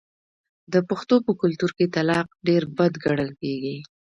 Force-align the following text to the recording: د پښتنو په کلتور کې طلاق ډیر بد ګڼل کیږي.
د 0.73 0.75
پښتنو 0.89 1.23
په 1.25 1.31
کلتور 1.41 1.71
کې 1.77 1.91
طلاق 1.95 2.27
ډیر 2.47 2.63
بد 2.77 2.93
ګڼل 3.05 3.29
کیږي. 3.41 3.77